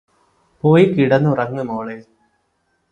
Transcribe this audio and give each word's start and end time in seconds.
പോയി 0.63 0.85
കിടന്നുറങ്ങ് 0.85 1.63
മോളേ 1.63 1.97